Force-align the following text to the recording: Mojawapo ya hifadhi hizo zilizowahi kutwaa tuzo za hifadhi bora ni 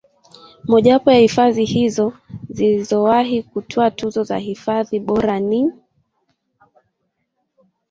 Mojawapo 0.63 1.11
ya 1.11 1.19
hifadhi 1.19 1.65
hizo 1.65 2.13
zilizowahi 2.49 3.43
kutwaa 3.43 3.91
tuzo 3.91 4.23
za 4.23 4.37
hifadhi 4.37 4.99
bora 4.99 5.39
ni 5.39 5.71